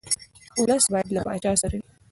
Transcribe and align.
ولس 0.61 0.85
باید 0.93 1.07
له 1.15 1.21
پاچا 1.27 1.51
سره 1.61 1.75
وي. 1.81 1.87